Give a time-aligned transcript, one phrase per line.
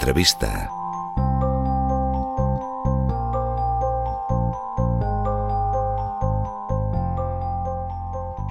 [0.00, 0.70] Entrevista.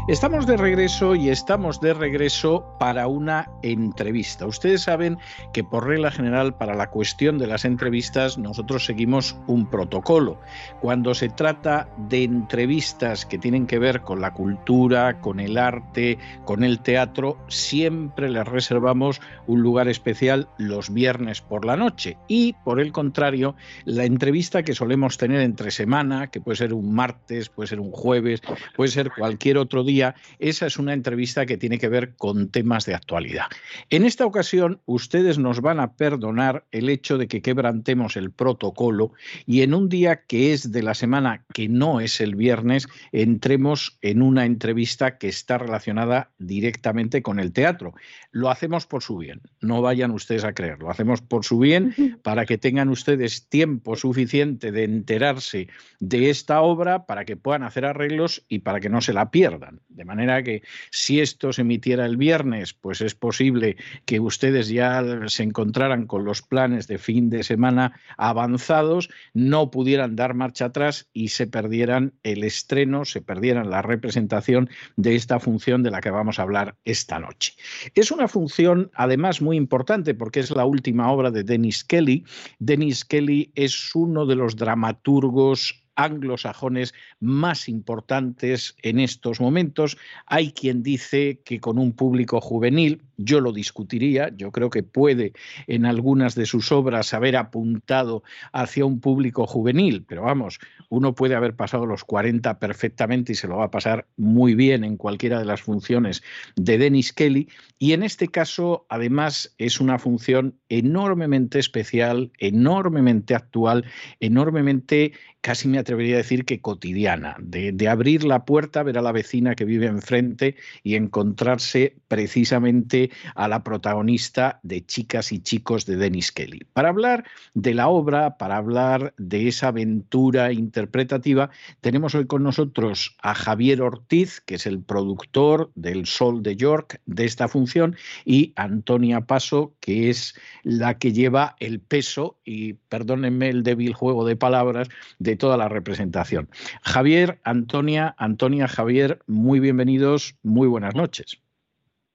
[0.08, 4.48] Estamos de regreso y estamos de regreso para una entrevista.
[4.48, 5.18] Ustedes saben
[5.54, 10.40] que por regla general para la cuestión de las entrevistas nosotros seguimos un protocolo.
[10.80, 16.18] Cuando se trata de entrevistas que tienen que ver con la cultura, con el arte,
[16.46, 22.18] con el teatro, siempre les reservamos un lugar especial los viernes por la noche.
[22.30, 26.94] Y por el contrario, la entrevista que solemos tener entre semana, que puede ser un
[26.94, 28.42] martes, puede ser un jueves,
[28.76, 32.69] puede ser cualquier otro día, esa es una entrevista que tiene que ver con temas
[32.70, 33.48] de actualidad.
[33.90, 39.14] En esta ocasión, ustedes nos van a perdonar el hecho de que quebrantemos el protocolo
[39.46, 43.98] y en un día que es de la semana que no es el viernes, entremos
[44.02, 47.96] en una entrevista que está relacionada directamente con el teatro.
[48.32, 51.96] Lo hacemos por su bien, no vayan ustedes a creerlo, lo hacemos por su bien
[52.24, 55.68] para que tengan ustedes tiempo suficiente de enterarse
[56.00, 59.82] de esta obra, para que puedan hacer arreglos y para que no se la pierdan.
[59.90, 60.62] De manera que
[60.92, 66.26] si esto se emitiera el viernes, pues es posible que ustedes ya se encontraran con
[66.26, 72.14] los planes de fin de semana avanzados, no pudieran dar marcha atrás y se perdieran
[72.24, 76.76] el estreno, se perdieran la representación de esta función de la que vamos a hablar
[76.86, 77.54] esta noche.
[77.96, 82.26] Es una función además muy importante porque es la última obra de Dennis Kelly.
[82.60, 89.98] Dennis Kelly es uno de los dramaturgos anglosajones más importantes en estos momentos.
[90.26, 95.34] Hay quien dice que con un público juvenil, yo lo discutiría, yo creo que puede
[95.68, 98.24] en algunas de sus obras haber apuntado
[98.54, 103.48] hacia un público juvenil, pero vamos, uno puede haber pasado los 40 perfectamente y se
[103.48, 106.24] lo va a pasar muy bien en cualquiera de las funciones
[106.56, 113.86] de Dennis Kelly, y en este caso además es una función enormemente especial, enormemente actual,
[114.20, 119.12] enormemente casi me atrevería a decir que cotidiana, de, abrir la puerta, ver a la
[119.12, 125.98] vecina que vive enfrente y encontrarse precisamente a la protagonista de Chicas y Chicos de
[125.98, 126.66] Dennis Kelly.
[126.74, 131.50] Para hablar de la obra, para hablar de esa aventura interpretativa,
[131.82, 137.02] tenemos hoy con nosotros a Javier Ortiz, que es el productor del Sol de York
[137.06, 137.96] de esta función,
[138.26, 144.26] y Antonia Paso, que es la que lleva el peso, y perdónenme el débil juego
[144.26, 144.90] de palabras,
[145.20, 146.50] de toda la representación.
[146.82, 151.40] Javier, Antonia, Antonia, Javier, muy bienvenidos, muy buenas noches.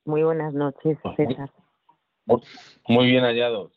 [0.05, 1.51] Muy buenas noches, César.
[2.89, 3.73] Muy bien hallados.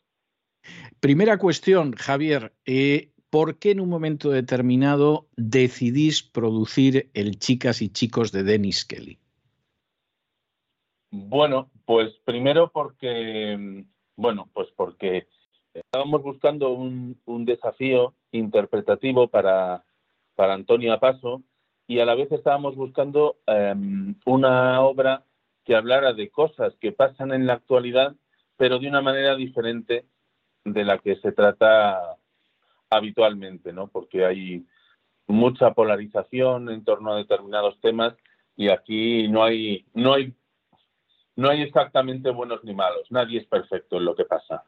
[1.00, 2.53] Primera cuestión, Javier.
[2.65, 8.85] Eh, ¿Por qué en un momento determinado decidís producir el Chicas y Chicos de Dennis
[8.85, 9.19] Kelly?
[11.12, 13.85] Bueno, pues primero porque,
[14.15, 15.27] bueno, pues porque
[15.74, 19.85] estábamos buscando un, desafío interpretativo para,
[20.35, 21.44] para Antonio Paso
[21.85, 25.26] y a la vez estábamos buscando em, una obra
[25.67, 28.15] que hablara de cosas que pasan en la actualidad,
[28.55, 30.05] pero de una manera diferente
[30.63, 32.15] de la que se trata
[32.89, 33.87] habitualmente, ¿no?
[33.89, 34.65] Porque hay
[35.27, 38.15] mucha polarización en torno a determinados temas
[38.55, 40.33] y aquí no hay no hay
[41.35, 44.63] no hay exactamente buenos ni malos, nadie es perfecto en lo que pasa.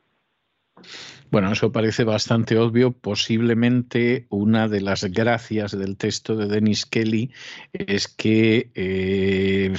[1.31, 2.91] Bueno, eso parece bastante obvio.
[2.91, 7.31] Posiblemente una de las gracias del texto de Dennis Kelly
[7.71, 9.71] es que eh,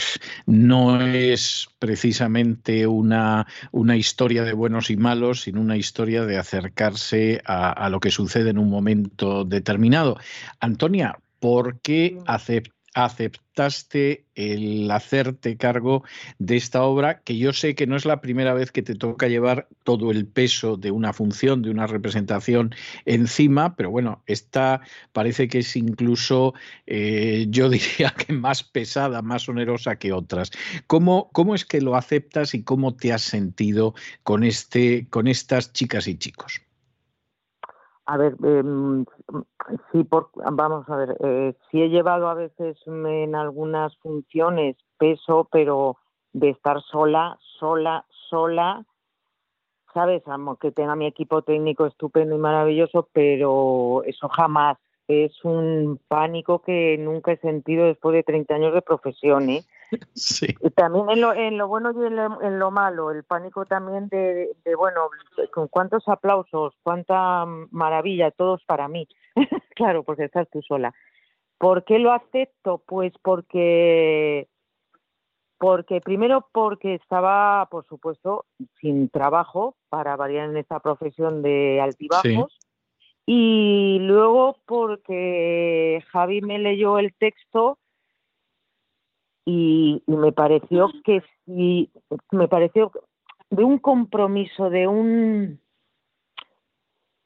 [0.46, 7.42] no es precisamente una, una, historia de buenos y malos, sino una historia de acercarse
[7.44, 10.18] a, lo que sucede en un momento determinado.
[10.60, 12.79] Antonia, ¿por qué aceptar?
[12.94, 16.02] Aceptaste el hacerte cargo
[16.38, 19.28] de esta obra, que yo sé que no es la primera vez que te toca
[19.28, 24.80] llevar todo el peso de una función, de una representación encima, pero bueno, esta
[25.12, 26.54] parece que es incluso,
[26.86, 30.50] eh, yo diría que más pesada, más onerosa que otras.
[30.86, 35.72] ¿Cómo, ¿Cómo es que lo aceptas y cómo te has sentido con, este, con estas
[35.72, 36.62] chicas y chicos?
[38.10, 39.04] A ver, eh,
[39.92, 45.96] sí, por, vamos a ver, eh, he llevado a veces en algunas funciones peso, pero
[46.32, 48.84] de estar sola, sola, sola,
[49.94, 54.76] sabes, amo que tenga mi equipo técnico estupendo y maravilloso, pero eso jamás.
[55.06, 59.62] Es un pánico que nunca he sentido después de 30 años de profesión, ¿eh?
[60.14, 60.46] Sí.
[60.74, 65.08] También en lo, en lo bueno y en lo, malo, el pánico también de, bueno,
[65.52, 69.08] con cuántos aplausos, cuánta maravilla, todos para mí.
[69.74, 70.94] claro, porque estás tú sola.
[71.58, 72.82] ¿Por qué lo acepto?
[72.86, 74.48] Pues porque,
[75.58, 78.46] porque primero porque estaba, por supuesto,
[78.80, 82.58] sin trabajo para variar en esta profesión de altibajos.
[83.26, 87.78] Y luego porque Javi me leyó el texto
[89.44, 91.90] y, me pareció que sí,
[92.30, 92.92] me pareció
[93.50, 95.60] de un compromiso, de un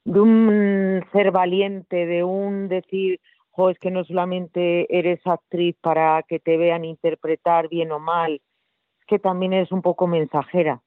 [0.04, 6.22] de un ser valiente, de un decir, jo, es que no solamente eres actriz para
[6.24, 10.82] que te vean interpretar bien o mal, es que también eres un poco mensajera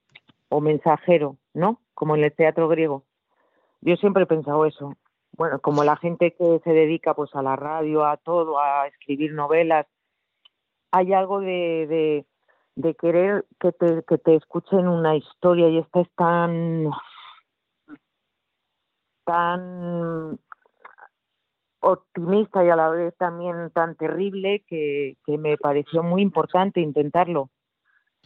[0.50, 1.81] o mensajero, ¿no?
[1.96, 3.03] Como en el teatro griego.
[3.81, 4.93] Yo siempre he pensado eso.
[5.36, 9.34] Bueno, como la gente que se dedica pues a la radio, a todo, a escribir
[9.34, 9.88] novelas,
[10.91, 12.25] hay algo de,
[12.75, 16.89] de, querer que te, que te escuchen una historia y esta es tan
[19.25, 20.39] tan
[21.79, 27.50] optimista y a la vez también tan terrible que, que me pareció muy importante intentarlo.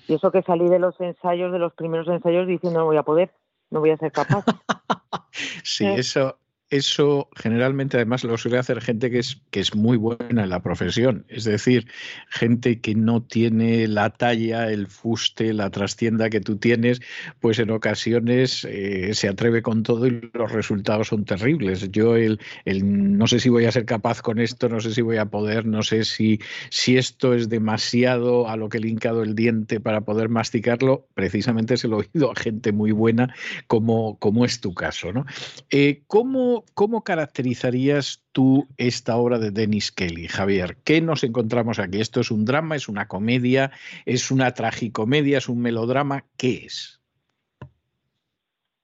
[0.08, 3.04] Y eso que salí de los ensayos, de los primeros ensayos, diciendo no voy a
[3.04, 3.32] poder,
[3.70, 4.46] no voy a ser capaz.
[5.64, 6.38] sí, eso,
[6.72, 10.62] eso generalmente además lo suele hacer gente que es, que es muy buena en la
[10.62, 11.88] profesión, es decir,
[12.30, 17.02] gente que no tiene la talla, el fuste, la trastienda que tú tienes,
[17.42, 21.92] pues en ocasiones eh, se atreve con todo y los resultados son terribles.
[21.92, 25.02] Yo el, el, no sé si voy a ser capaz con esto, no sé si
[25.02, 29.24] voy a poder, no sé si, si esto es demasiado a lo que he hincado
[29.24, 33.36] el diente para poder masticarlo, precisamente se lo he oído a gente muy buena
[33.68, 35.12] como, como es tu caso.
[35.12, 35.26] ¿no?
[35.70, 40.78] Eh, ¿cómo, ¿Cómo, ¿Cómo caracterizarías tú esta obra de Dennis Kelly, Javier?
[40.84, 42.00] ¿Qué nos encontramos aquí?
[42.00, 43.72] ¿Esto es un drama, es una comedia,
[44.06, 46.26] es una tragicomedia, es un melodrama?
[46.38, 47.00] ¿Qué es?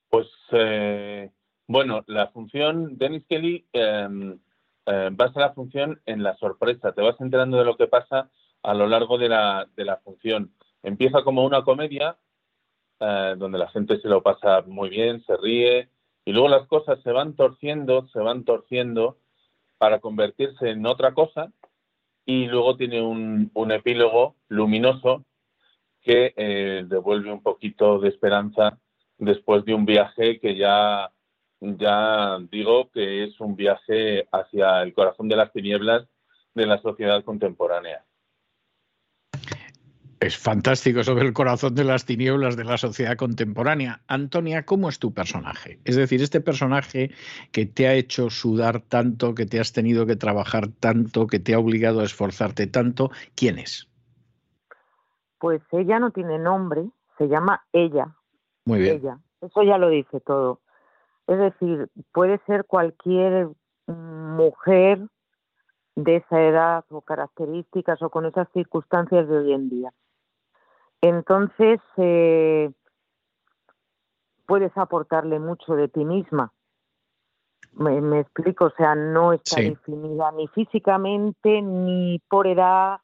[0.09, 1.29] Pues eh,
[1.67, 4.39] bueno, la función, Dennis Kelly em,
[4.85, 6.93] eh, basa la función en la sorpresa.
[6.93, 8.29] Te vas enterando de lo que pasa
[8.63, 10.53] a lo largo de la, de la función.
[10.83, 12.17] Empieza como una comedia
[12.99, 15.89] eh, donde la gente se lo pasa muy bien, se ríe,
[16.27, 19.17] y luego las cosas se van torciendo, se van torciendo
[19.77, 21.53] para convertirse en otra cosa,
[22.25, 25.23] y luego tiene un, un epílogo luminoso
[26.01, 28.77] que eh, devuelve un poquito de esperanza
[29.17, 31.13] después de un viaje que ya,
[31.61, 36.09] ya digo que es un viaje hacia el corazón de las tinieblas
[36.53, 38.03] de la sociedad contemporánea.
[40.19, 44.01] Es fantástico sobre el corazón de las tinieblas de la sociedad contemporánea.
[44.07, 45.79] Antonia, ¿cómo es tu personaje?
[45.85, 47.11] Es decir, este personaje
[47.51, 51.53] que te ha hecho sudar tanto, que te has tenido que trabajar tanto, que te
[51.53, 53.87] ha obligado a esforzarte tanto, ¿quién es?
[55.37, 58.15] Pues ella no tiene nombre, se llama ella.
[58.65, 58.95] Muy bien.
[58.95, 59.19] Ella.
[59.41, 60.61] Eso ya lo dice todo.
[61.27, 63.49] Es decir, puede ser cualquier
[63.85, 64.99] mujer
[65.95, 69.93] de esa edad o características o con esas circunstancias de hoy en día.
[71.01, 72.71] Entonces, eh,
[74.45, 76.51] puedes aportarle mucho de ti misma.
[77.73, 82.97] Me, explico, o sea, no está definida ni físicamente ni por edad.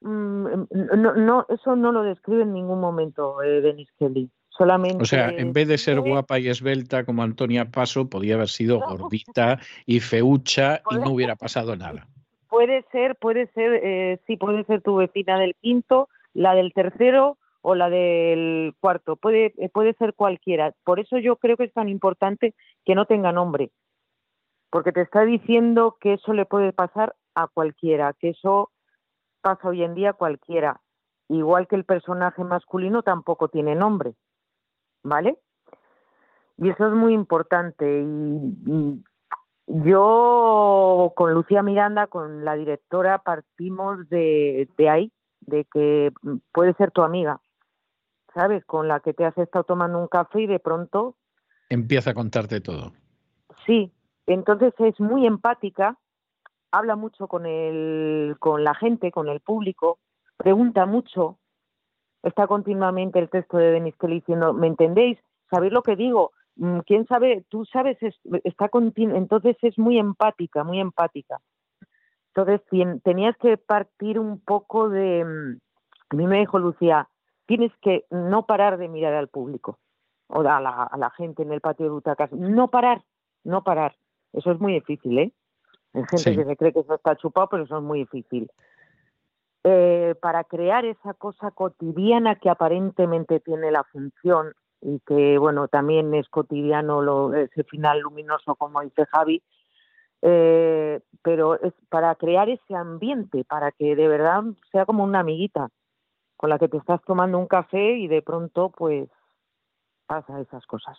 [0.00, 0.64] Mm,
[0.96, 4.30] no, no, eso no lo describe en ningún momento eh, Denis Kelly.
[4.48, 8.48] Solamente o sea, en vez de ser guapa y esbelta como Antonia Paso, podía haber
[8.48, 12.08] sido gordita y feucha y no hubiera pasado nada.
[12.48, 17.38] Puede ser, puede ser, eh, sí, puede ser tu vecina del quinto, la del tercero
[17.62, 19.16] o la del cuarto.
[19.16, 20.72] Puede, eh, puede ser cualquiera.
[20.84, 22.54] Por eso yo creo que es tan importante
[22.84, 23.70] que no tenga nombre,
[24.70, 28.70] porque te está diciendo que eso le puede pasar a cualquiera, que eso
[29.40, 30.80] pasa hoy en día a cualquiera.
[31.28, 34.14] Igual que el personaje masculino tampoco tiene nombre,
[35.02, 35.38] ¿vale?
[36.56, 38.02] Y eso es muy importante.
[38.02, 39.02] Y,
[39.70, 46.12] yo con Lucía Miranda, con la directora, partimos de, de ahí, de que
[46.52, 47.40] puede ser tu amiga,
[48.34, 48.64] ¿sabes?
[48.64, 51.16] Con la que te has estado tomando un café y de pronto...
[51.68, 52.92] Empieza a contarte todo.
[53.66, 53.92] Sí,
[54.26, 55.98] entonces es muy empática,
[56.70, 59.98] habla mucho con, el, con la gente, con el público,
[60.36, 61.38] pregunta mucho,
[62.22, 65.18] está continuamente el texto de Denis Kelly diciendo, ¿me entendéis?
[65.50, 66.32] ¿Sabéis lo que digo?
[66.56, 67.44] Mm, ¿Quién sabe?
[67.48, 67.98] Tú sabes,
[68.44, 71.40] está entonces es muy empática, muy empática.
[72.38, 72.60] Entonces
[73.02, 75.58] tenías que partir un poco de, mm,
[76.10, 77.08] a mí me dijo Lucía,
[77.46, 79.78] tienes que no parar de mirar al público
[80.28, 83.02] o a la, gente en el patio de butacas, no parar,
[83.42, 83.96] no parar.
[84.32, 85.32] Eso es muy difícil, ¿eh?
[85.94, 88.48] Hay gente que se cree que eso está chupado, pero eso es muy difícil.
[89.64, 96.14] Eh, para crear esa cosa cotidiana que aparentemente tiene la función y que, bueno, también
[96.14, 99.42] es cotidiano lo, ese final luminoso, como dice Javi,
[100.22, 105.68] eh, pero es para crear ese ambiente, para que de verdad sea como una amiguita
[106.36, 109.08] con la que te estás tomando un café y de pronto pues
[110.06, 110.96] pasa esas cosas.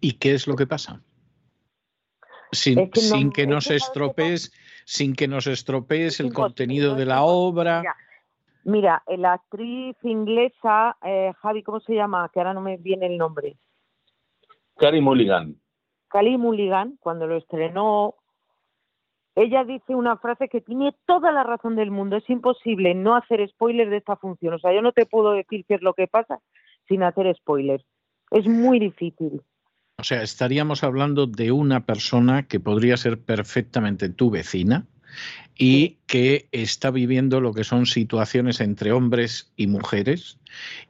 [0.00, 1.00] ¿Y qué es lo que pasa?
[2.52, 4.52] Sin que, sin que nos estropees,
[4.84, 7.82] sin que nos estropees el contenido de la obra.
[8.64, 12.28] Mira, la actriz inglesa, eh, Javi, ¿cómo se llama?
[12.32, 13.56] Que ahora no me viene el nombre.
[14.76, 15.56] Carrie Mulligan.
[16.08, 18.14] Cali Mulligan, cuando lo estrenó,
[19.34, 22.16] ella dice una frase que tiene toda la razón del mundo.
[22.16, 24.54] Es imposible no hacer spoiler de esta función.
[24.54, 26.40] O sea, yo no te puedo decir qué es lo que pasa
[26.88, 27.84] sin hacer spoiler.
[28.30, 29.42] Es muy difícil.
[29.98, 34.86] O sea, estaríamos hablando de una persona que podría ser perfectamente tu vecina
[35.54, 40.38] y que está viviendo lo que son situaciones entre hombres y mujeres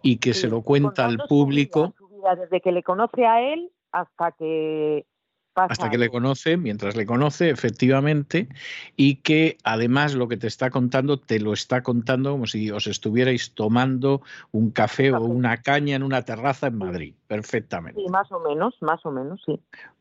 [0.02, 1.94] y que se lo cuenta al público.
[2.36, 5.06] desde que le conoce a él hasta que
[5.54, 8.46] hasta que le conoce, mientras le conoce, efectivamente,
[8.94, 12.86] y que además lo que te está contando, te lo está contando como si os
[12.86, 14.20] estuvierais tomando
[14.52, 18.02] un café o una caña en una terraza en Madrid, perfectamente.
[18.02, 19.58] Sí, más o menos, más o menos, sí.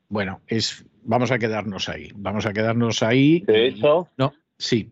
[0.09, 3.39] Bueno, es, vamos a quedarnos ahí, vamos a quedarnos ahí.
[3.47, 4.91] De hecho, no, sí.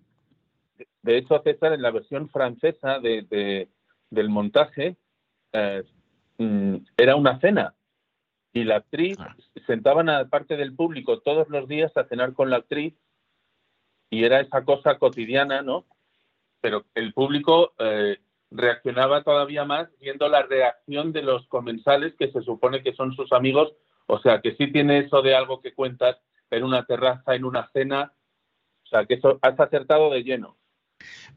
[1.02, 3.68] De hecho, César, en la versión francesa de,
[4.10, 4.96] del montaje,
[5.52, 5.84] eh,
[6.38, 7.76] mm, era una cena
[8.54, 9.36] y la actriz ah.
[9.66, 12.94] sentaban a parte del público todos los días a cenar con la actriz
[14.10, 15.86] y era esa cosa cotidiana, ¿no?
[16.62, 18.20] Pero el público eh,
[18.52, 23.32] reaccionaba todavía más viendo la reacción de los comensales que se supone que son sus
[23.34, 23.74] amigos
[24.06, 26.18] O sea, que sí tiene eso de algo que cuentas
[26.52, 28.14] en una terraza, en una cena.
[28.84, 30.58] O sea, que eso has acertado de lleno.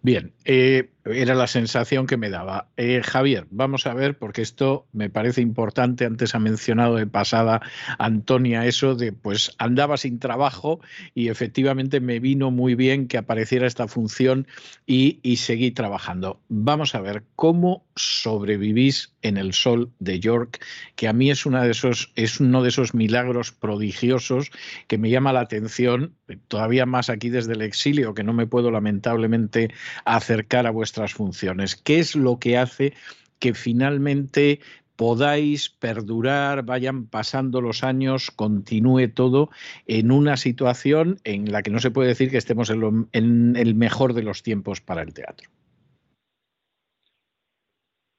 [0.02, 2.68] Bien, eh, era la sensación que me daba.
[2.76, 6.04] Eh, Javier, vamos a ver, porque esto me parece importante.
[6.04, 7.60] Antes ha mencionado de pasada
[7.98, 10.80] Antonia eso de pues andaba sin trabajo
[11.14, 14.46] y efectivamente me vino muy bien que apareciera esta función
[14.86, 16.40] y, y seguí trabajando.
[16.48, 20.62] Vamos a ver cómo sobrevivís en el sol de York,
[20.94, 24.50] que a mí es, una de esos, es uno de esos milagros prodigiosos
[24.86, 26.14] que me llama la atención,
[26.48, 29.72] todavía más aquí desde el exilio, que no me puedo lamentablemente
[30.04, 31.76] acercar a vuestras funciones.
[31.76, 32.94] ¿Qué es lo que hace
[33.38, 34.60] que finalmente
[34.96, 39.50] podáis perdurar, vayan pasando los años, continúe todo
[39.86, 44.14] en una situación en la que no se puede decir que estemos en, el mejor
[44.14, 45.50] de los tiempos para el teatro?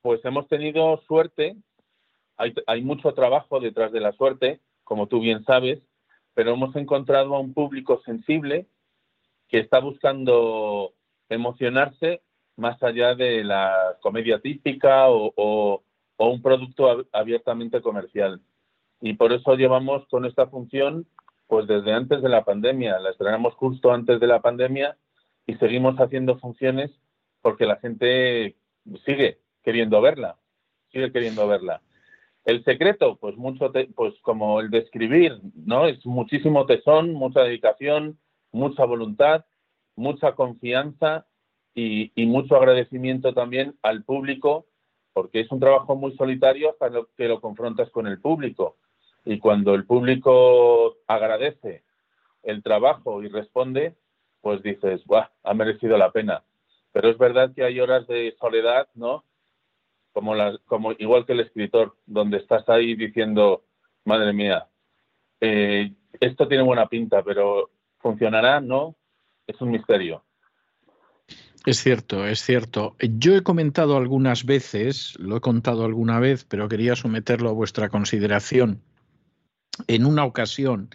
[0.03, 1.55] Pues hemos tenido suerte,
[2.38, 5.79] hay mucho trabajo detrás de la suerte, como tú bien sabes,
[6.36, 8.67] pero hemos encontrado a un público sensible
[9.48, 10.93] que está buscando
[11.27, 12.22] emocionarse
[12.57, 15.83] más allá de la comedia típica o,
[16.19, 18.41] un producto abiertamente comercial.
[18.99, 21.05] Y por eso llevamos con esta función
[21.45, 22.99] pues desde antes de la pandemia.
[22.99, 24.97] La estrenamos justo antes de la pandemia
[25.45, 26.91] y seguimos haciendo funciones
[27.41, 28.57] porque la gente
[29.05, 30.37] sigue queriendo verla,
[30.91, 31.81] sigue queriendo verla.
[32.43, 35.85] El secreto, pues mucho, pues como el de escribir, ¿no?
[35.85, 38.17] Es muchísimo tesón, mucha dedicación,
[38.51, 39.45] mucha voluntad,
[39.95, 41.27] mucha confianza
[41.79, 44.65] y, mucho agradecimiento también al público,
[45.13, 48.77] porque es un trabajo muy solitario hasta que lo confrontas con el público.
[49.25, 51.84] Y cuando el público agradece
[52.41, 53.96] el trabajo y responde,
[54.41, 55.27] pues dices, ¡buah!
[55.43, 56.43] Ha merecido la pena.
[56.93, 59.24] Pero es verdad que hay horas de soledad, ¿no?
[60.13, 60.34] Como,
[60.65, 63.65] como igual que el escritor, donde estás ahí diciendo,
[64.03, 64.67] madre mía,
[65.41, 67.69] eh, esto tiene buena pinta, pero
[68.00, 68.62] ¿funcionará?
[68.62, 68.96] No,
[69.46, 70.24] es un misterio.
[71.65, 72.96] Es cierto, es cierto.
[73.00, 77.89] Yo he comentado algunas veces, lo he contado alguna vez, pero quería someterlo a vuestra
[77.89, 78.81] consideración.
[79.88, 80.89] En una ocasión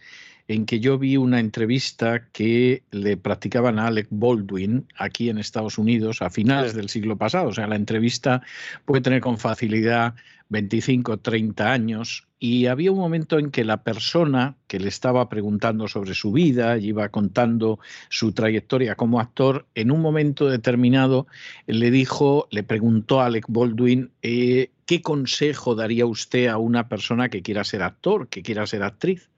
[0.52, 5.78] en que yo vi una entrevista que le practicaban a Alec Baldwin aquí en Estados
[5.78, 7.48] Unidos a finales del siglo pasado.
[7.48, 8.42] O sea, la entrevista
[8.84, 10.14] puede tener con facilidad
[10.50, 15.88] 25, 30 años, y había un momento en que la persona que le estaba preguntando
[15.88, 17.78] sobre su vida y iba contando
[18.10, 21.26] su trayectoria como actor, en un momento determinado
[21.66, 27.28] le dijo, le preguntó a Alec Baldwin, eh, ¿qué consejo daría usted a una persona
[27.30, 29.30] que quiera ser actor, que quiera ser actriz?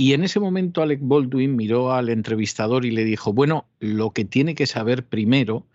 [0.00, 4.24] Y en ese momento Alec Baldwin miró al entrevistador y le dijo, bueno, lo que
[4.24, 5.66] tiene que saber primero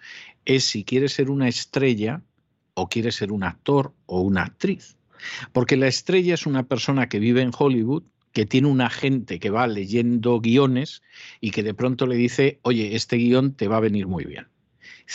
[0.45, 2.23] es si quiere ser una estrella,
[2.73, 4.97] o quiere ser un actor o una actriz.
[5.53, 9.51] Porque la estrella es una persona que vive en Hollywood, que tiene un agente que
[9.51, 11.03] va leyendo guiones
[11.39, 14.47] y que de pronto le dice, oye, este guion te va a venir muy bien.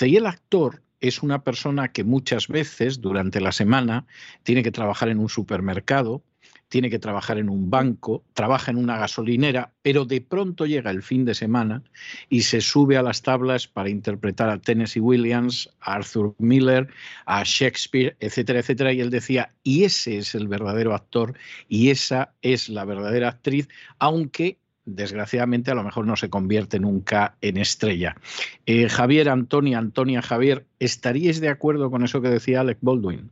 [0.01, 4.07] Y el actor es una persona que muchas veces durante la semana
[4.45, 6.23] tiene que trabajar en un supermercado,
[6.71, 11.03] tiene que trabajar en un banco, trabaja en una gasolinera, pero de pronto llega el
[11.03, 11.83] fin de semana
[12.29, 16.89] y se sube a las tablas para interpretar a Tennessee Williams, a Arthur Miller,
[17.27, 18.93] a Shakespeare, etcétera, etcétera.
[18.93, 21.35] Y él decía, y ese es el verdadero actor
[21.69, 27.37] y esa es la verdadera actriz, aunque desgraciadamente a lo mejor no se convierte nunca
[27.41, 28.17] en estrella.
[28.67, 33.31] Eh, Javier, Antonia, Antonia, Javier, ¿estaríais de acuerdo con eso que decía Alec Baldwin?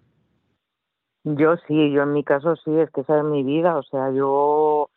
[1.25, 4.11] Yo sí, yo en mi caso sí, es que esa es mi vida, o sea,
[4.11, 4.91] yo,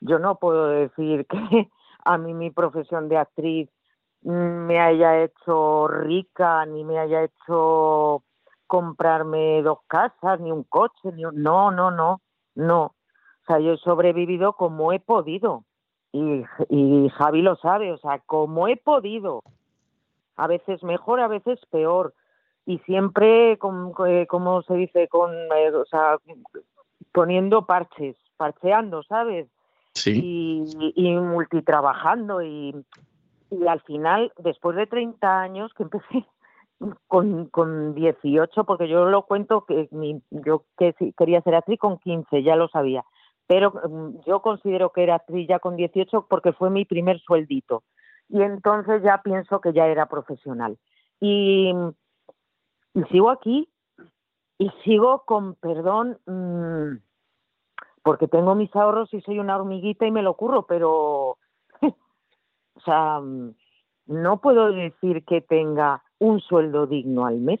[0.00, 1.70] yo no puedo decir que
[2.04, 3.68] a mí mi profesión de actriz
[4.22, 8.24] me haya hecho rica, ni me haya hecho
[8.66, 11.42] comprarme dos casas, ni un coche, ni un...
[11.42, 12.20] No, no, no,
[12.56, 12.82] no.
[12.82, 15.64] O sea, yo he sobrevivido como he podido.
[16.10, 19.44] Y, y Javi lo sabe, o sea, como he podido.
[20.36, 22.12] A veces mejor, a veces peor
[22.66, 26.18] y siempre, con, eh, como se dice, con, eh, o sea,
[27.12, 29.46] poniendo parches, parcheando, ¿sabes?
[29.94, 30.20] Sí.
[30.22, 32.74] Y, y, multitrabajando y,
[33.50, 36.26] y al final, después de 30 años que empecé
[37.06, 41.98] con, con 18, porque yo lo cuento que mi, yo que quería ser actriz con
[41.98, 43.04] 15, ya lo sabía,
[43.46, 47.84] pero mm, yo considero que era actriz ya con 18 porque fue mi primer sueldito
[48.28, 50.76] y entonces ya pienso que ya era profesional.
[51.20, 51.72] Y
[52.96, 53.68] y sigo aquí
[54.58, 56.96] y sigo con perdón mm,
[58.02, 61.36] porque tengo mis ahorros y soy una hormiguita y me lo curro, pero
[61.82, 63.54] o sea, mm,
[64.06, 67.60] no puedo decir que tenga un sueldo digno al mes.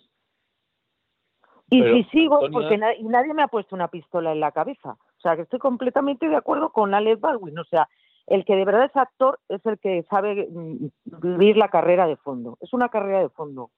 [1.68, 4.92] Y si sigo, porque nadie me ha puesto una pistola en la cabeza.
[4.92, 7.58] O sea, que estoy completamente de acuerdo con Alex Baldwin.
[7.58, 7.88] O sea,
[8.28, 12.16] el que de verdad es actor es el que sabe mm, vivir la carrera de
[12.16, 12.56] fondo.
[12.60, 13.72] Es una carrera de fondo.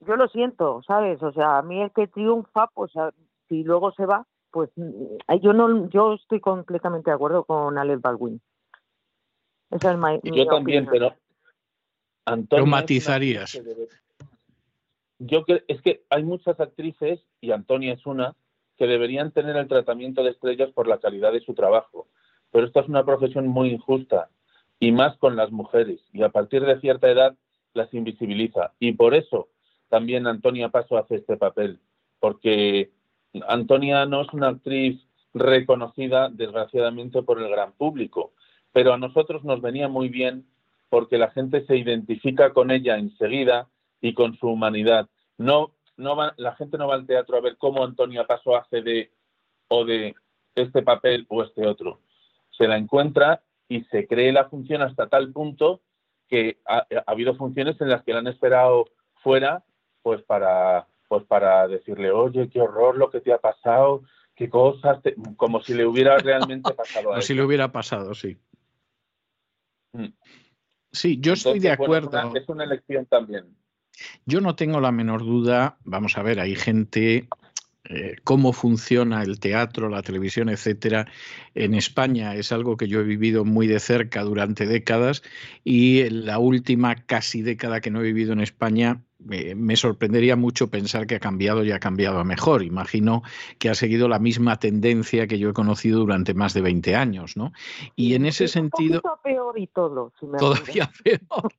[0.00, 1.22] Yo lo siento, ¿sabes?
[1.22, 2.92] O sea, a mí el que triunfa, pues
[3.48, 8.00] si luego se va, pues mm, yo no, yo estoy completamente de acuerdo con Alex
[8.00, 8.40] Baldwin.
[9.70, 11.14] Esa es mi, yo también, pero
[12.66, 13.60] matizarías.
[15.18, 18.36] Yo creo, es que hay muchas actrices, y Antonia es una,
[18.76, 22.06] que deberían tener el tratamiento de estrellas por la calidad de su trabajo.
[22.52, 24.30] Pero esta es una profesión muy injusta,
[24.78, 27.36] y más con las mujeres, y a partir de cierta edad
[27.74, 28.72] las invisibiliza.
[28.78, 29.48] Y por eso
[29.88, 31.80] también Antonia Paso hace este papel,
[32.20, 32.90] porque
[33.46, 35.00] Antonia no es una actriz
[35.34, 38.32] reconocida, desgraciadamente, por el gran público,
[38.72, 40.46] pero a nosotros nos venía muy bien
[40.88, 43.68] porque la gente se identifica con ella enseguida
[44.00, 45.08] y con su humanidad.
[45.36, 48.82] No, no va, la gente no va al teatro a ver cómo Antonia Paso hace
[48.82, 49.10] de
[49.68, 50.14] o de
[50.54, 52.00] este papel o este otro.
[52.56, 55.82] Se la encuentra y se cree la función hasta tal punto
[56.28, 58.86] que ha, habido funciones en las que la han esperado
[59.22, 59.64] fuera,
[60.08, 65.00] pues para, pues para decirle, oye, qué horror lo que te ha pasado, qué cosas,
[65.36, 67.10] como si le hubiera realmente pasado.
[67.10, 68.38] Como si le hubiera pasado, sí.
[69.92, 70.06] Mm.
[70.90, 72.34] Sí, yo estoy de acuerdo.
[72.34, 73.54] es una elección también.
[74.24, 77.28] Yo no tengo la menor duda, vamos a ver, hay gente
[77.84, 81.06] eh, cómo funciona el teatro, la televisión, etcétera,
[81.54, 85.22] en España es algo que yo he vivido muy de cerca durante décadas
[85.64, 90.70] y en la última casi década que no he vivido en España me sorprendería mucho
[90.70, 92.62] pensar que ha cambiado y ha cambiado a mejor.
[92.62, 93.22] Imagino
[93.58, 97.36] que ha seguido la misma tendencia que yo he conocido durante más de 20 años,
[97.36, 97.52] ¿no?
[97.96, 99.02] Y en ese sentido...
[99.22, 100.12] peor y todo.
[100.38, 101.52] todavía peor.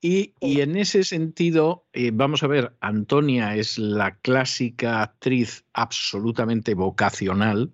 [0.00, 7.72] Y, en ese sentido, eh, vamos a ver, Antonia es la clásica actriz absolutamente vocacional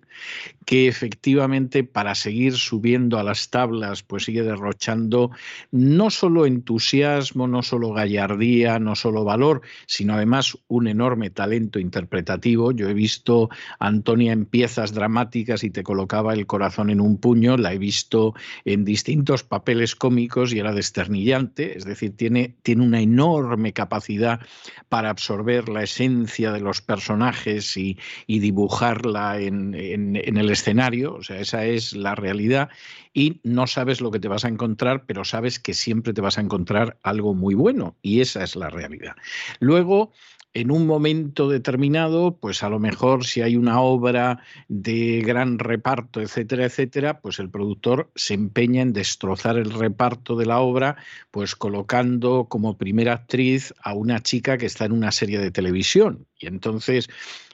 [0.65, 5.31] que efectivamente para seguir subiendo a las tablas pues sigue derrochando
[5.71, 12.73] no solo entusiasmo, no solo gallardía, no solo valor, sino además un enorme talento interpretativo.
[12.73, 17.17] Yo he visto a Antonia en piezas dramáticas y te colocaba el corazón en un
[17.17, 18.33] puño, la he visto
[18.65, 24.41] en distintos papeles cómicos y era desternillante, es decir, tiene, tiene una enorme capacidad
[24.89, 31.39] para absorber la esencia de los personajes y, dibujarla en, en el escenario, o sea,
[31.39, 32.69] esa es la realidad
[33.13, 36.37] y no sabes lo que te vas a encontrar, pero sabes que siempre te vas
[36.37, 39.15] a encontrar algo muy bueno y esa es la realidad.
[39.59, 40.11] Luego,
[40.53, 46.21] en un momento determinado, pues a lo mejor si hay una obra de gran reparto,
[46.21, 50.97] etcétera, etcétera, pues el productor se empeña en destrozar el reparto de la obra,
[51.31, 56.27] pues colocando como primera actriz a una chica que está en una serie de televisión.
[56.37, 57.07] Y entonces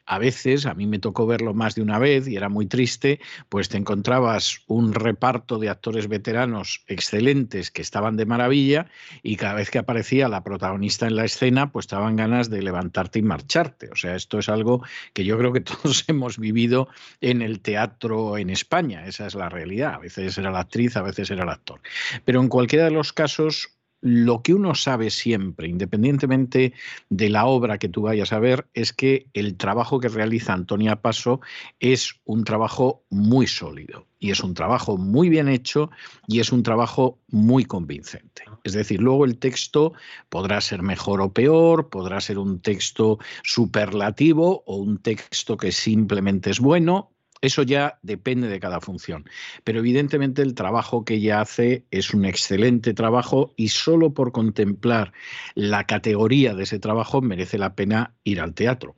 [0.07, 3.19] a veces, a mí me tocó verlo más de una vez y era muy triste,
[3.49, 8.87] pues te encontrabas un reparto de actores veteranos excelentes que estaban de maravilla
[9.21, 13.19] y cada vez que aparecía la protagonista en la escena, pues estaban ganas de levantarte
[13.19, 13.89] y marcharte.
[13.91, 14.81] O sea, esto es algo
[15.13, 16.87] que yo creo que todos hemos vivido
[17.19, 19.95] en el teatro en España, esa es la realidad.
[19.95, 21.81] A veces era la actriz, a veces era el actor.
[22.23, 26.73] Pero en cualquiera de los casos, lo que uno sabe siempre, independientemente
[27.09, 31.01] de la obra que tú vayas a ver, es que el trabajo que realiza Antonia
[31.01, 31.41] Paso
[31.79, 35.89] es un trabajo muy sólido y es un trabajo muy bien hecho
[36.27, 38.43] y es un trabajo muy convincente.
[38.63, 39.93] Es decir, luego el texto
[40.29, 46.49] podrá ser mejor o peor, podrá ser un texto superlativo o un texto que simplemente
[46.49, 49.25] es bueno, eso ya depende de cada función.
[49.63, 55.13] Pero evidentemente el trabajo que ella hace es un excelente trabajo y solo por contemplar
[55.55, 58.95] la categoría de ese trabajo merece la pena ir al teatro.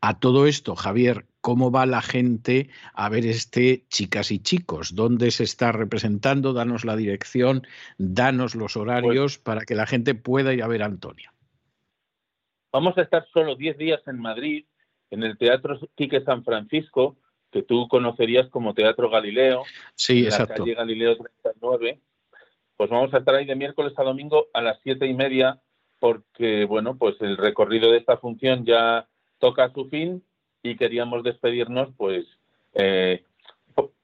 [0.00, 4.94] A todo esto, Javier, ¿cómo va la gente a ver este Chicas y Chicos?
[4.94, 6.52] ¿Dónde se está representando?
[6.52, 7.66] Danos la dirección,
[7.98, 11.32] danos los horarios pues para que la gente pueda ir a ver a Antonia.
[12.72, 14.66] Vamos a estar solo 10 días en Madrid,
[15.10, 17.16] en el Teatro Quique San Francisco,
[17.50, 19.62] que tú conocerías como Teatro Galileo,
[19.94, 22.00] sí, en la calle Galileo 39.
[22.76, 25.60] Pues vamos a estar ahí de miércoles a domingo a las siete y media,
[25.98, 30.22] porque bueno, pues el recorrido de esta función ya toca su fin
[30.62, 32.26] y queríamos despedirnos, pues
[32.74, 33.24] eh,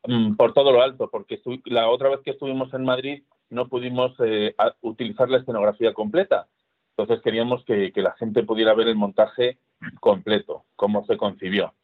[0.06, 4.14] mm, por, todo lo alto, porque la otra vez que estuvimos en Madrid no pudimos
[4.24, 6.48] eh, utilizar la escenografía completa.
[6.96, 9.58] Entonces queríamos que, que la gente pudiera ver el montaje
[10.00, 11.74] completo, cómo se concibió.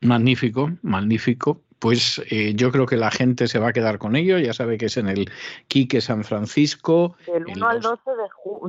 [0.00, 1.62] Magnífico, magnífico.
[1.78, 4.38] Pues eh, yo creo que la gente se va a quedar con ello.
[4.38, 5.30] Ya sabe que es en el
[5.68, 7.16] Quique San Francisco.
[7.26, 8.02] Del 1 al 12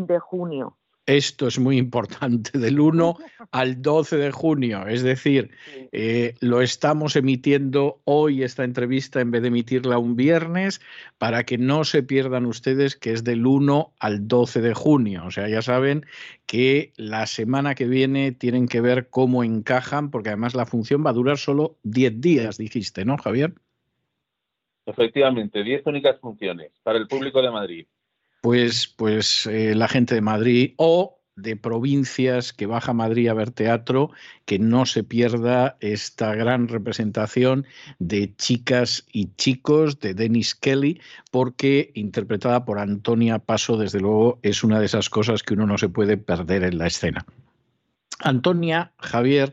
[0.07, 0.77] de, junio.
[1.07, 3.17] Esto es muy importante, del 1
[3.51, 4.85] al 12 de junio.
[4.87, 5.49] Es decir,
[5.91, 10.81] eh, lo estamos emitiendo hoy esta entrevista en vez de emitirla un viernes
[11.17, 15.23] para que no se pierdan ustedes que es del 1 al 12 de junio.
[15.25, 16.05] O sea, ya saben
[16.45, 21.11] que la semana que viene tienen que ver cómo encajan, porque además la función va
[21.11, 23.53] a durar solo 10 días, dijiste, ¿no, Javier?
[24.85, 27.87] Efectivamente, 10 únicas funciones para el público de Madrid
[28.47, 33.51] pues, pues la gente de Madrid o de provincias que baja a Madrid a ver
[33.51, 34.11] teatro,
[34.45, 37.65] que no se pierda esta gran representación
[37.99, 44.63] de chicas y chicos de Dennis Kelly, porque interpretada por Antonia Paso, desde luego, es
[44.63, 47.25] una de esas cosas que uno no se puede perder en la escena.
[48.19, 49.51] Antonia, Javier,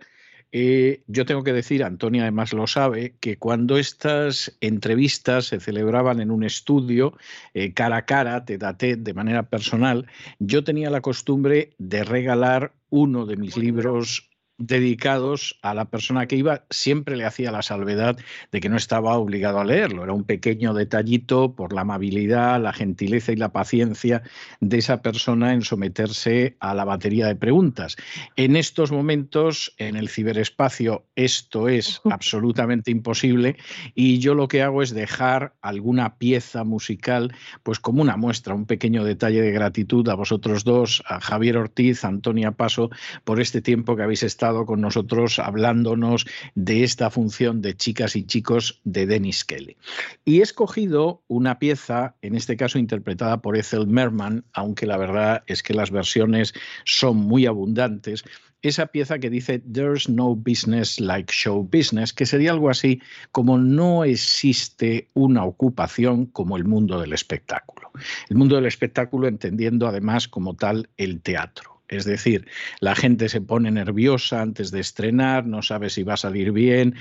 [0.57, 6.21] eh, yo tengo que decir, Antonia además lo sabe, que cuando estas entrevistas se celebraban
[6.21, 7.19] en un estudio,
[7.55, 10.07] eh, cara a cara, te daté de manera personal,
[10.39, 16.37] yo tenía la costumbre de regalar uno de mis libros dedicados a la persona que
[16.37, 18.17] iba, siempre le hacía la salvedad
[18.53, 20.05] de que no estaba obligado a leerlo.
[20.05, 24.23] Era un pequeño detallito por la amabilidad, la gentileza y la paciencia
[24.61, 27.97] de esa persona en someterse a la batería de preguntas.
[28.37, 33.57] En estos momentos, en el ciberespacio, esto es absolutamente imposible
[33.95, 38.67] y yo lo que hago es dejar alguna pieza musical, pues como una muestra, un
[38.67, 42.91] pequeño detalle de gratitud a vosotros dos, a Javier Ortiz, a Antonia Paso,
[43.25, 48.25] por este tiempo que habéis estado con nosotros hablándonos de esta función de chicas y
[48.25, 49.77] chicos de Dennis Kelly.
[50.25, 55.43] Y he escogido una pieza, en este caso interpretada por Ethel Merman, aunque la verdad
[55.47, 56.53] es que las versiones
[56.85, 58.25] son muy abundantes,
[58.63, 63.59] esa pieza que dice There's no business like show business, que sería algo así como
[63.59, 67.91] no existe una ocupación como el mundo del espectáculo.
[68.29, 71.74] El mundo del espectáculo entendiendo además como tal el teatro.
[71.95, 72.47] Es decir,
[72.81, 76.95] la gente se pone nerviosa antes de estrenar, no sabe si va a salir bien,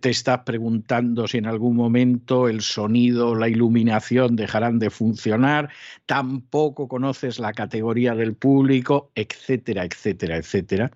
[0.00, 5.70] te está preguntando si en algún momento el sonido, la iluminación dejarán de funcionar,
[6.06, 10.90] tampoco conoces la categoría del público, etcétera, etcétera, etcétera.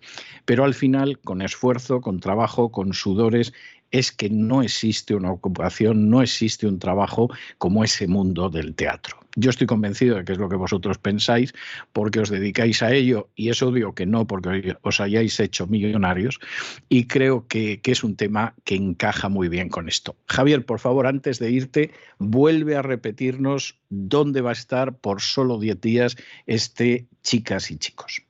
[0.44, 3.52] Pero al final, con esfuerzo, con trabajo, con sudores,
[3.92, 9.18] es que no existe una ocupación, no existe un trabajo como ese mundo del teatro.
[9.36, 11.54] Yo estoy convencido de que es lo que vosotros pensáis
[11.92, 16.38] porque os dedicáis a ello y es obvio que no porque os hayáis hecho millonarios
[16.88, 20.16] y creo que, que es un tema que encaja muy bien con esto.
[20.26, 25.58] Javier, por favor, antes de irte, vuelve a repetirnos dónde va a estar por solo
[25.58, 28.22] 10 días este Chicas y Chicos.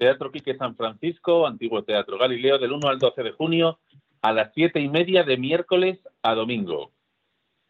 [0.00, 3.78] Teatro Quique San Francisco, Antiguo Teatro Galileo, del 1 al 12 de junio,
[4.22, 6.90] a las siete y media de miércoles a domingo.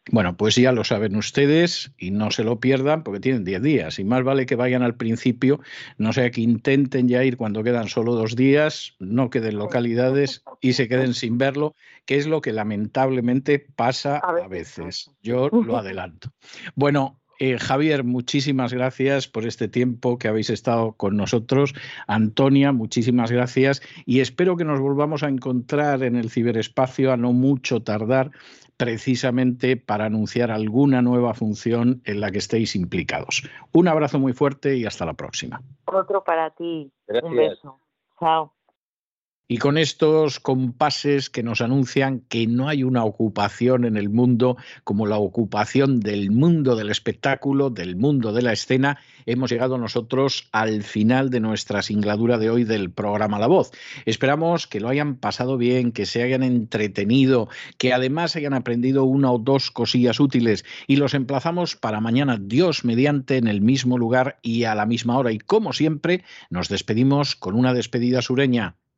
[0.09, 3.99] Bueno, pues ya lo saben ustedes y no se lo pierdan porque tienen 10 días
[3.99, 5.59] y más vale que vayan al principio,
[5.97, 10.73] no sea que intenten ya ir cuando quedan solo dos días, no queden localidades y
[10.73, 15.11] se queden sin verlo, que es lo que lamentablemente pasa a veces.
[15.21, 16.31] Yo lo adelanto.
[16.75, 21.73] Bueno, eh, Javier, muchísimas gracias por este tiempo que habéis estado con nosotros.
[22.05, 27.33] Antonia, muchísimas gracias y espero que nos volvamos a encontrar en el ciberespacio a no
[27.33, 28.29] mucho tardar
[28.77, 33.41] precisamente para anunciar alguna nueva función en la que estéis implicados.
[33.71, 35.63] Un abrazo muy fuerte y hasta la próxima.
[35.85, 36.91] Otro para ti.
[37.23, 37.79] Un beso.
[38.19, 38.53] Chao
[39.51, 44.55] y con estos compases que nos anuncian que no hay una ocupación en el mundo
[44.85, 50.47] como la ocupación del mundo del espectáculo, del mundo de la escena, hemos llegado nosotros
[50.53, 53.71] al final de nuestra singladura de hoy del programa La Voz.
[54.05, 59.33] Esperamos que lo hayan pasado bien, que se hayan entretenido, que además hayan aprendido una
[59.33, 64.39] o dos cosillas útiles y los emplazamos para mañana, Dios mediante, en el mismo lugar
[64.41, 65.33] y a la misma hora.
[65.33, 68.77] Y como siempre, nos despedimos con una despedida sureña.